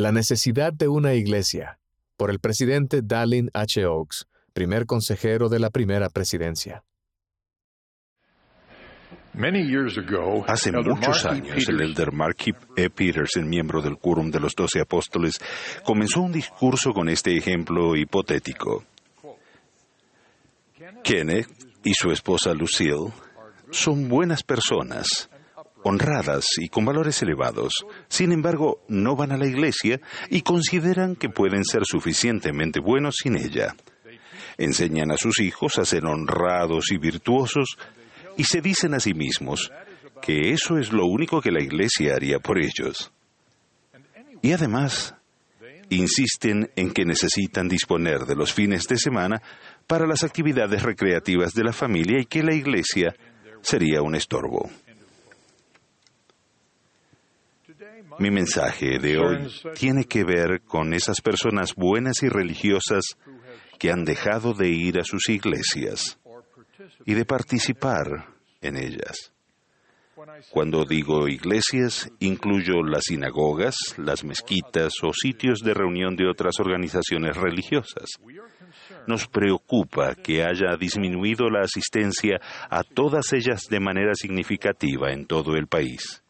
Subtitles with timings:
[0.00, 1.78] La necesidad de una iglesia,
[2.16, 3.84] por el presidente Dallin H.
[3.84, 6.82] Oaks, primer consejero de la primera presidencia.
[10.46, 12.38] Hace muchos años, el elder Mark
[12.76, 12.88] E.
[12.88, 15.38] Peterson, miembro del Quórum de los Doce Apóstoles,
[15.84, 18.82] comenzó un discurso con este ejemplo hipotético.
[21.04, 21.46] Kenneth
[21.84, 23.12] y su esposa Lucille
[23.70, 25.28] son buenas personas,
[25.82, 27.72] honradas y con valores elevados.
[28.08, 33.36] Sin embargo, no van a la iglesia y consideran que pueden ser suficientemente buenos sin
[33.36, 33.74] ella.
[34.58, 37.78] Enseñan a sus hijos a ser honrados y virtuosos
[38.36, 39.72] y se dicen a sí mismos
[40.20, 43.10] que eso es lo único que la iglesia haría por ellos.
[44.42, 45.14] Y además,
[45.90, 49.42] insisten en que necesitan disponer de los fines de semana
[49.86, 53.14] para las actividades recreativas de la familia y que la iglesia
[53.60, 54.70] sería un estorbo.
[58.20, 63.16] Mi mensaje de hoy tiene que ver con esas personas buenas y religiosas
[63.78, 66.20] que han dejado de ir a sus iglesias
[67.06, 68.28] y de participar
[68.60, 69.32] en ellas.
[70.50, 77.38] Cuando digo iglesias, incluyo las sinagogas, las mezquitas o sitios de reunión de otras organizaciones
[77.38, 78.10] religiosas.
[79.06, 85.56] Nos preocupa que haya disminuido la asistencia a todas ellas de manera significativa en todo
[85.56, 86.22] el país.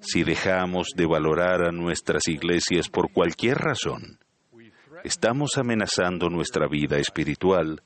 [0.00, 4.18] Si dejamos de valorar a nuestras iglesias por cualquier razón,
[5.04, 7.82] estamos amenazando nuestra vida espiritual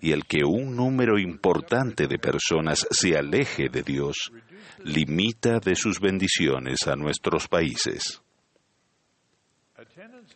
[0.00, 4.30] y el que un número importante de personas se aleje de Dios
[4.84, 8.22] limita de sus bendiciones a nuestros países.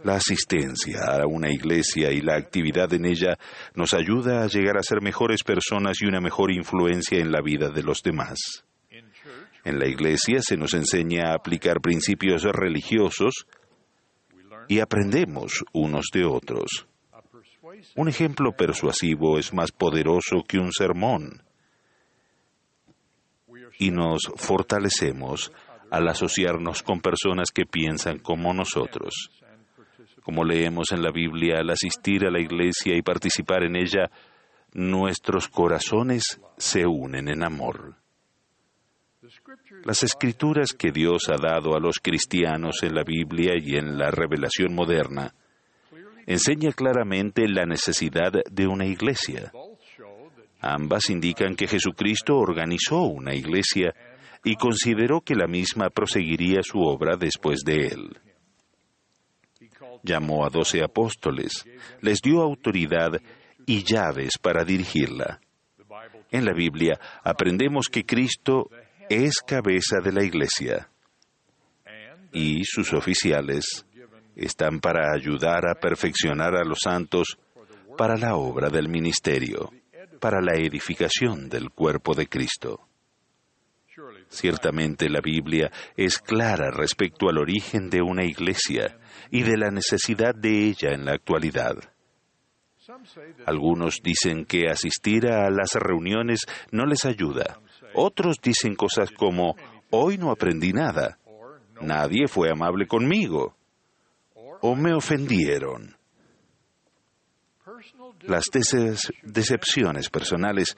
[0.02, 3.38] La asistencia a una iglesia y la actividad en ella
[3.74, 7.68] nos ayuda a llegar a ser mejores personas y una mejor influencia en la vida
[7.70, 8.64] de los demás.
[9.64, 13.46] En la iglesia se nos enseña a aplicar principios religiosos
[14.68, 16.86] y aprendemos unos de otros.
[17.96, 21.42] Un ejemplo persuasivo es más poderoso que un sermón
[23.78, 25.52] y nos fortalecemos
[25.90, 29.30] al asociarnos con personas que piensan como nosotros.
[30.22, 34.10] Como leemos en la Biblia, al asistir a la iglesia y participar en ella,
[34.72, 37.96] nuestros corazones se unen en amor.
[39.84, 44.10] Las escrituras que Dios ha dado a los cristianos en la Biblia y en la
[44.10, 45.34] revelación moderna
[46.26, 49.52] enseña claramente la necesidad de una iglesia.
[50.60, 53.94] Ambas indican que Jesucristo organizó una iglesia
[54.44, 58.18] y consideró que la misma proseguiría su obra después de él.
[60.02, 61.64] Llamó a doce apóstoles,
[62.00, 63.10] les dio autoridad
[63.66, 65.40] y llaves para dirigirla.
[66.30, 68.70] En la Biblia aprendemos que Cristo
[69.10, 70.88] es cabeza de la iglesia
[72.32, 73.84] y sus oficiales
[74.36, 77.36] están para ayudar a perfeccionar a los santos
[77.98, 79.72] para la obra del ministerio,
[80.20, 82.86] para la edificación del cuerpo de Cristo.
[84.28, 88.96] Ciertamente la Biblia es clara respecto al origen de una iglesia
[89.28, 91.74] y de la necesidad de ella en la actualidad.
[93.44, 97.60] Algunos dicen que asistir a las reuniones no les ayuda.
[97.94, 99.56] Otros dicen cosas como,
[99.90, 101.18] hoy no aprendí nada.
[101.80, 103.56] Nadie fue amable conmigo
[104.60, 105.96] o me ofendieron.
[108.22, 108.44] Las
[109.22, 110.76] decepciones personales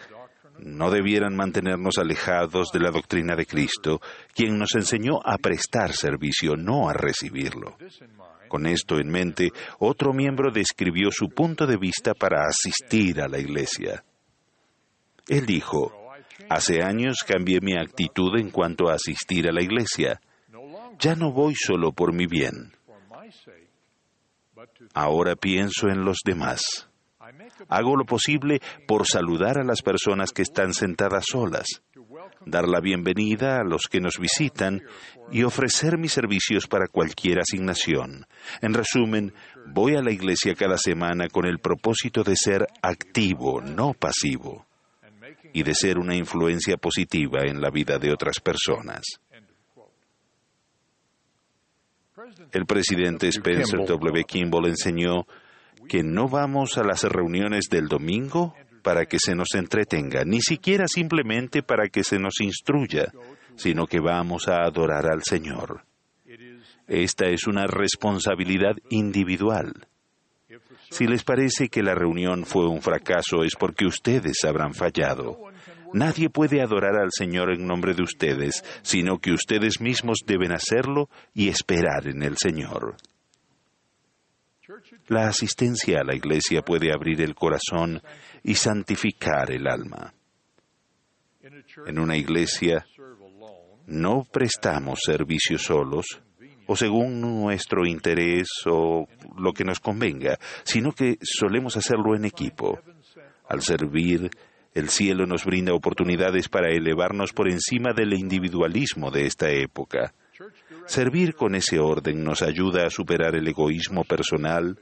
[0.58, 4.00] no debieran mantenernos alejados de la doctrina de Cristo,
[4.34, 7.76] quien nos enseñó a prestar servicio, no a recibirlo.
[8.48, 13.38] Con esto en mente, otro miembro describió su punto de vista para asistir a la
[13.38, 14.04] iglesia.
[15.26, 16.01] Él dijo,
[16.48, 20.20] Hace años cambié mi actitud en cuanto a asistir a la iglesia.
[20.98, 22.72] Ya no voy solo por mi bien.
[24.94, 26.88] Ahora pienso en los demás.
[27.68, 31.82] Hago lo posible por saludar a las personas que están sentadas solas,
[32.44, 34.82] dar la bienvenida a los que nos visitan
[35.30, 38.26] y ofrecer mis servicios para cualquier asignación.
[38.60, 39.32] En resumen,
[39.66, 44.66] voy a la iglesia cada semana con el propósito de ser activo, no pasivo,
[45.52, 49.02] y de ser una influencia positiva en la vida de otras personas.
[52.52, 54.24] El presidente Spencer W.
[54.24, 55.26] Kimball enseñó
[55.88, 60.86] que no vamos a las reuniones del domingo para que se nos entretenga, ni siquiera
[60.86, 63.12] simplemente para que se nos instruya,
[63.56, 65.84] sino que vamos a adorar al Señor.
[66.86, 69.72] Esta es una responsabilidad individual.
[70.92, 75.38] Si les parece que la reunión fue un fracaso es porque ustedes habrán fallado.
[75.94, 81.08] Nadie puede adorar al Señor en nombre de ustedes, sino que ustedes mismos deben hacerlo
[81.32, 82.96] y esperar en el Señor.
[85.08, 88.02] La asistencia a la iglesia puede abrir el corazón
[88.42, 90.12] y santificar el alma.
[91.86, 92.84] En una iglesia
[93.86, 96.20] no prestamos servicio solos
[96.66, 99.06] o según nuestro interés o
[99.36, 102.80] lo que nos convenga, sino que solemos hacerlo en equipo.
[103.48, 104.30] Al servir,
[104.74, 110.14] el cielo nos brinda oportunidades para elevarnos por encima del individualismo de esta época.
[110.86, 114.78] Servir con ese orden nos ayuda a superar el egoísmo personal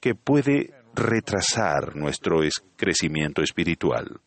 [0.00, 2.40] que puede retrasar nuestro
[2.76, 4.20] crecimiento espiritual.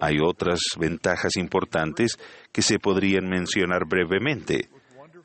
[0.00, 2.18] Hay otras ventajas importantes
[2.52, 4.68] que se podrían mencionar brevemente.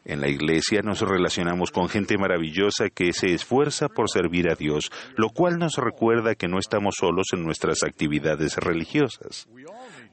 [0.06, 4.92] En la iglesia nos relacionamos con gente maravillosa que se esfuerza por servir a Dios,
[5.16, 9.48] lo cual nos recuerda que no estamos solos en nuestras actividades religiosas.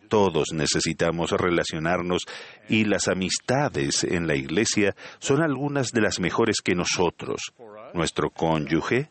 [0.08, 2.22] Todos necesitamos relacionarnos
[2.68, 7.52] y las amistades en la iglesia son algunas de las mejores que nosotros,
[7.94, 9.10] nuestro cónyuge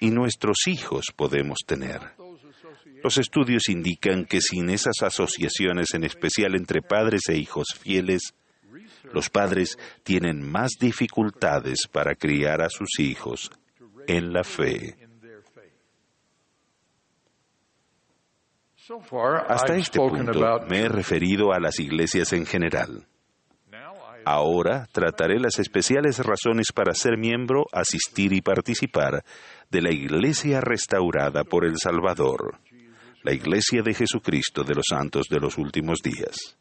[0.00, 2.00] y nuestros hijos podemos tener.
[3.06, 8.34] Los estudios indican que sin esas asociaciones, en especial entre padres e hijos fieles,
[9.12, 13.48] los padres tienen más dificultades para criar a sus hijos
[14.08, 14.96] en la fe.
[19.46, 23.06] Hasta este punto me he referido a las iglesias en general.
[24.24, 29.22] Ahora trataré las especiales razones para ser miembro, asistir y participar
[29.70, 32.58] de la iglesia restaurada por el Salvador
[33.26, 36.56] la Iglesia de Jesucristo de los Santos de los Últimos Días.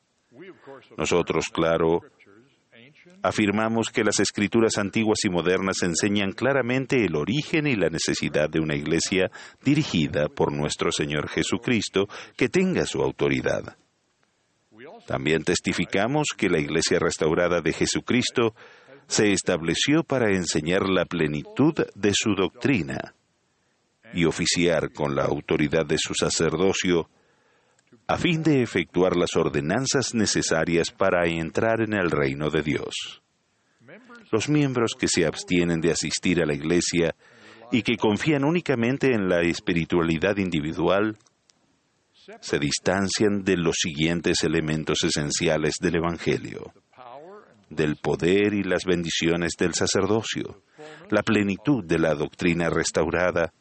[0.98, 2.02] Nosotros, claro,
[3.22, 8.62] afirmamos que las escrituras antiguas y modernas enseñan claramente el origen y la necesidad de
[8.62, 9.30] una iglesia
[9.64, 13.78] dirigida por nuestro Señor Jesucristo que tenga su autoridad.
[15.06, 18.56] También testificamos que la iglesia restaurada de Jesucristo
[19.06, 23.14] se estableció para enseñar la plenitud de su doctrina
[24.16, 27.10] y oficiar con la autoridad de su sacerdocio
[28.08, 33.22] a fin de efectuar las ordenanzas necesarias para entrar en el reino de Dios.
[34.32, 37.16] Los miembros que se abstienen de asistir a la iglesia
[37.72, 41.18] y que confían únicamente en la espiritualidad individual
[42.40, 46.74] se distancian de los siguientes elementos esenciales del Evangelio,
[47.70, 50.64] del poder y las bendiciones del sacerdocio,
[51.10, 53.54] la plenitud de la doctrina restaurada,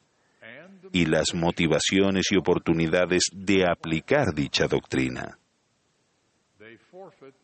[0.94, 5.36] y las motivaciones y oportunidades de aplicar dicha doctrina.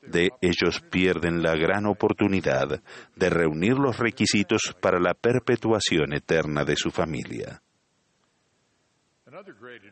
[0.07, 2.81] De ellos pierden la gran oportunidad
[3.17, 7.61] de reunir los requisitos para la perpetuación eterna de su familia.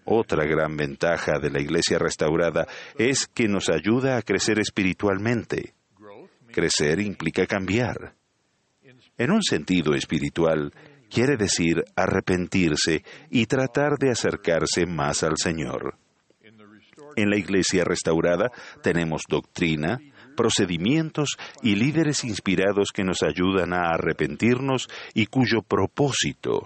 [0.04, 2.64] Otra gran ventaja de la Iglesia restaurada
[2.96, 5.75] es que nos ayuda a crecer espiritualmente.
[6.52, 8.14] Crecer implica cambiar.
[9.16, 10.72] En un sentido espiritual,
[11.10, 15.96] quiere decir arrepentirse y tratar de acercarse más al Señor.
[17.16, 18.50] En la iglesia restaurada
[18.82, 19.99] tenemos doctrina,
[20.37, 26.64] procedimientos y líderes inspirados que nos ayudan a arrepentirnos y cuyo propósito,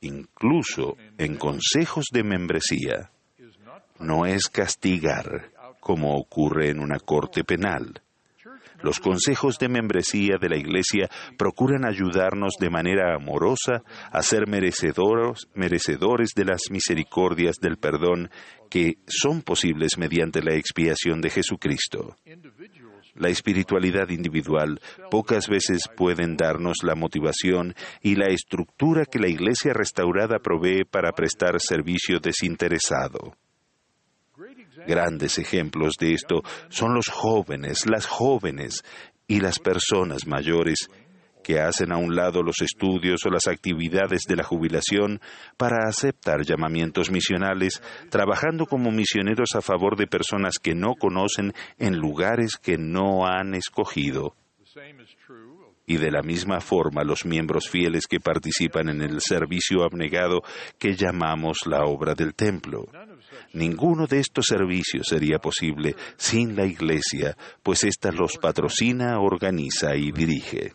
[0.00, 3.10] incluso en consejos de membresía,
[3.98, 5.50] no es castigar,
[5.80, 8.02] como ocurre en una corte penal,
[8.82, 15.48] los consejos de membresía de la Iglesia procuran ayudarnos de manera amorosa a ser merecedores,
[16.34, 18.30] de las misericordias del perdón
[18.70, 22.16] que son posibles mediante la expiación de Jesucristo.
[23.14, 24.80] La espiritualidad individual
[25.10, 31.12] pocas veces pueden darnos la motivación y la estructura que la Iglesia restaurada provee para
[31.12, 33.34] prestar servicio desinteresado.
[34.88, 36.40] Grandes ejemplos de esto
[36.70, 38.84] son los jóvenes, las jóvenes
[39.26, 40.88] y las personas mayores
[41.44, 45.20] que hacen a un lado los estudios o las actividades de la jubilación
[45.58, 51.98] para aceptar llamamientos misionales, trabajando como misioneros a favor de personas que no conocen en
[51.98, 54.34] lugares que no han escogido.
[55.90, 60.42] Y de la misma forma los miembros fieles que participan en el servicio abnegado
[60.78, 62.84] que llamamos la obra del templo.
[63.54, 70.12] Ninguno de estos servicios sería posible sin la Iglesia, pues ésta los patrocina, organiza y
[70.12, 70.74] dirige.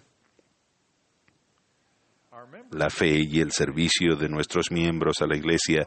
[2.71, 5.85] La fe y el servicio de nuestros miembros a la Iglesia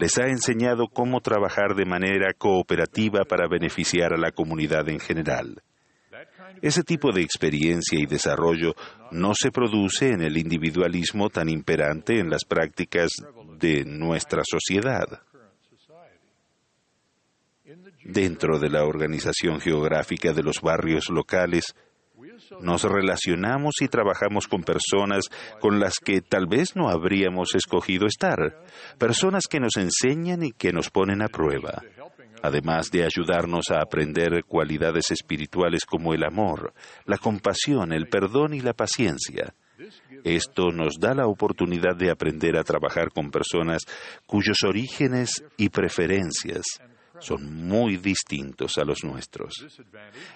[0.00, 5.62] les ha enseñado cómo trabajar de manera cooperativa para beneficiar a la comunidad en general.
[6.60, 8.74] Ese tipo de experiencia y desarrollo
[9.10, 13.10] no se produce en el individualismo tan imperante en las prácticas
[13.58, 15.22] de nuestra sociedad.
[18.04, 21.74] Dentro de la organización geográfica de los barrios locales,
[22.60, 25.24] nos relacionamos y trabajamos con personas
[25.60, 28.64] con las que tal vez no habríamos escogido estar,
[28.98, 31.82] personas que nos enseñan y que nos ponen a prueba,
[32.42, 36.72] además de ayudarnos a aprender cualidades espirituales como el amor,
[37.06, 39.54] la compasión, el perdón y la paciencia.
[40.24, 43.82] Esto nos da la oportunidad de aprender a trabajar con personas
[44.26, 46.62] cuyos orígenes y preferencias
[47.18, 49.54] son muy distintos a los nuestros.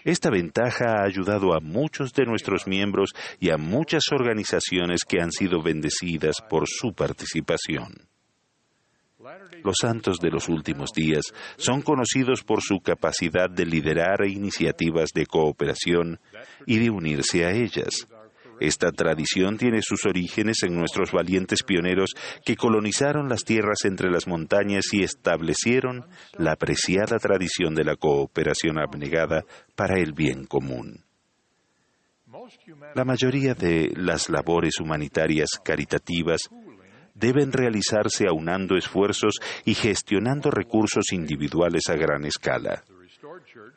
[0.04, 5.32] Esta ventaja ha ayudado a muchos de nuestros miembros y a muchas organizaciones que han
[5.32, 8.08] sido bendecidas por su participación.
[9.62, 15.26] Los santos de los últimos días son conocidos por su capacidad de liderar iniciativas de
[15.26, 16.20] cooperación
[16.66, 18.06] y de unirse a ellas.
[18.58, 22.10] Esta tradición tiene sus orígenes en nuestros valientes pioneros
[22.44, 26.06] que colonizaron las tierras entre las montañas y establecieron
[26.38, 31.04] la apreciada tradición de la cooperación abnegada para el bien común.
[32.94, 36.48] La mayoría de las labores humanitarias caritativas
[37.18, 42.84] deben realizarse aunando esfuerzos y gestionando recursos individuales a gran escala.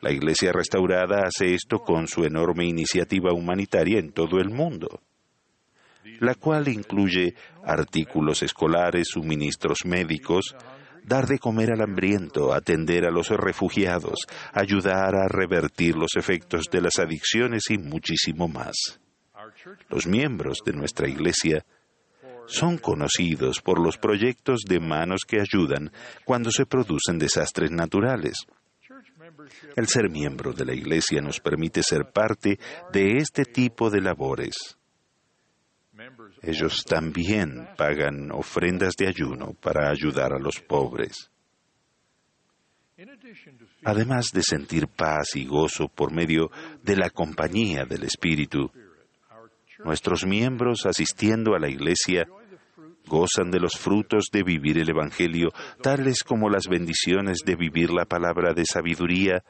[0.00, 5.00] La Iglesia restaurada hace esto con su enorme iniciativa humanitaria en todo el mundo,
[6.20, 10.54] la cual incluye artículos escolares, suministros médicos,
[11.02, 16.82] dar de comer al hambriento, atender a los refugiados, ayudar a revertir los efectos de
[16.82, 19.00] las adicciones y muchísimo más.
[19.88, 21.64] Los miembros de nuestra Iglesia
[22.50, 25.92] son conocidos por los proyectos de manos que ayudan
[26.24, 28.46] cuando se producen desastres naturales.
[29.76, 32.58] El ser miembro de la Iglesia nos permite ser parte
[32.92, 34.76] de este tipo de labores.
[36.42, 41.30] Ellos también pagan ofrendas de ayuno para ayudar a los pobres.
[43.84, 46.50] Además de sentir paz y gozo por medio
[46.82, 48.70] de la compañía del Espíritu,
[49.84, 52.26] nuestros miembros asistiendo a la Iglesia
[53.10, 55.50] gozan de los frutos de vivir el Evangelio,
[55.82, 59.42] tales como las bendiciones de vivir la palabra de sabiduría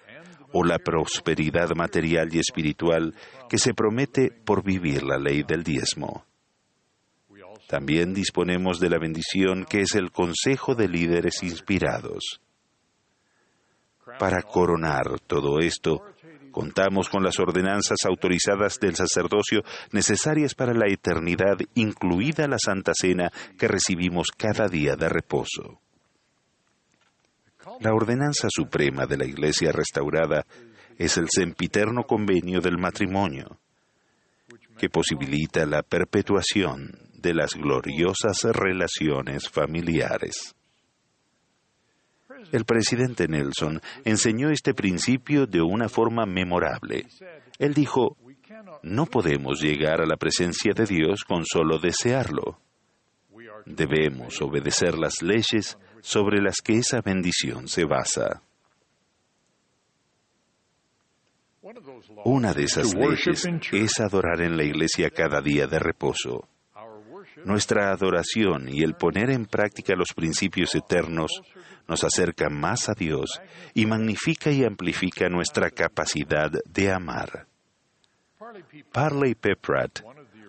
[0.53, 3.15] o la prosperidad material y espiritual
[3.49, 6.25] que se promete por vivir la ley del diezmo.
[7.69, 12.41] También disponemos de la bendición que es el consejo de líderes inspirados.
[14.19, 16.03] Para coronar todo esto,
[16.51, 23.31] Contamos con las ordenanzas autorizadas del sacerdocio necesarias para la eternidad, incluida la Santa Cena
[23.59, 25.81] que recibimos cada día de reposo.
[27.81, 30.45] La ordenanza suprema de la Iglesia restaurada
[30.99, 33.59] es el sempiterno convenio del matrimonio,
[34.77, 40.55] que posibilita la perpetuación de las gloriosas relaciones familiares.
[42.53, 47.07] El presidente Nelson enseñó este principio de una forma memorable.
[47.59, 48.17] Él dijo,
[48.83, 52.59] no podemos llegar a la presencia de Dios con solo desearlo.
[53.67, 58.43] Debemos obedecer las leyes sobre las que esa bendición se basa.
[62.25, 66.49] Una de esas leyes es adorar en la iglesia cada día de reposo.
[67.45, 71.31] Nuestra adoración y el poner en práctica los principios eternos
[71.91, 73.41] nos acerca más a Dios
[73.75, 77.49] y magnifica y amplifica nuestra capacidad de amar.
[78.93, 80.01] Parley Peprat,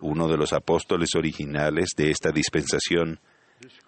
[0.01, 3.19] uno de los apóstoles originales de esta dispensación,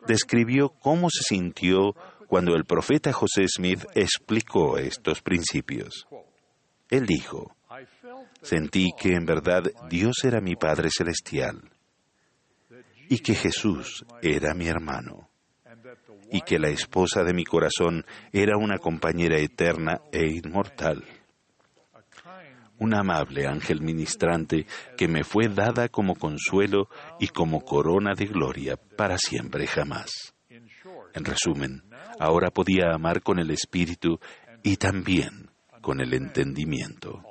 [0.08, 1.96] describió cómo se sintió
[2.28, 6.08] cuando el profeta José Smith explicó estos principios.
[6.90, 7.56] Él dijo,
[8.42, 11.70] sentí que en verdad Dios era mi Padre Celestial
[13.10, 15.30] y que Jesús era mi hermano
[16.32, 21.04] y que la esposa de mi corazón era una compañera eterna e inmortal.
[22.80, 24.66] Un amable ángel ministrante
[24.98, 30.34] que me fue dada como consuelo y como corona de gloria para siempre jamás.
[31.14, 31.84] En resumen,
[32.20, 34.20] ahora podía amar con el espíritu
[34.64, 37.22] y también con el entendimiento.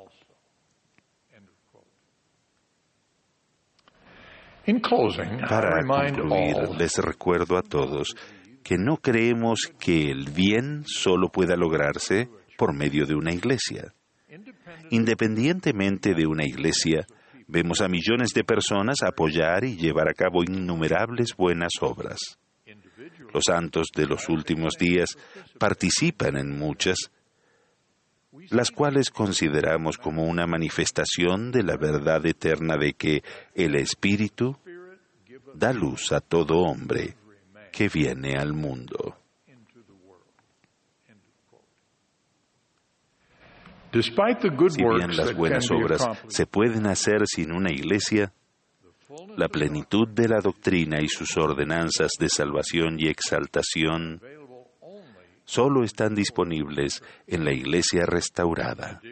[5.48, 8.14] Para concluir, les recuerdo a todos
[8.62, 13.92] que no creemos que el bien solo pueda lograrse por medio de una iglesia.
[14.90, 17.06] Independientemente de una iglesia,
[17.48, 22.38] vemos a millones de personas apoyar y llevar a cabo innumerables buenas obras.
[23.32, 25.16] Los santos de los últimos días
[25.58, 27.10] participan en muchas,
[28.50, 33.22] las cuales consideramos como una manifestación de la verdad eterna de que
[33.54, 34.56] el Espíritu
[35.54, 37.16] da luz a todo hombre
[37.72, 39.16] que viene al mundo.
[43.92, 44.10] Si
[44.82, 48.32] bien las buenas obras se pueden hacer sin una iglesia,
[49.36, 54.22] la plenitud de la doctrina y sus ordenanzas de salvación y exaltación
[55.44, 59.02] solo están disponibles en la iglesia restaurada.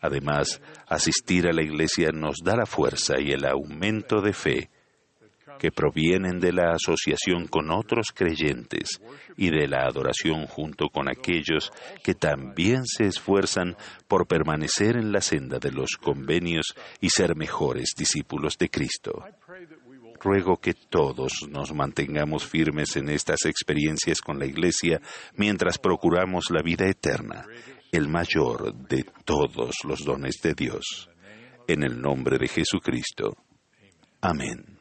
[0.00, 4.70] Además, asistir a la iglesia nos da la fuerza y el aumento de fe
[5.58, 9.00] que provienen de la asociación con otros creyentes
[9.36, 11.72] y de la adoración junto con aquellos
[12.02, 13.76] que también se esfuerzan
[14.08, 19.24] por permanecer en la senda de los convenios y ser mejores discípulos de Cristo.
[20.20, 25.00] Ruego que todos nos mantengamos firmes en estas experiencias con la Iglesia
[25.34, 27.44] mientras procuramos la vida eterna,
[27.92, 31.10] el mayor de todos los dones de Dios.
[31.68, 33.36] En el nombre de Jesucristo.
[34.20, 34.75] Amén.